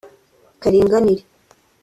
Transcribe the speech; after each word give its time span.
”Karinganire 0.61 1.23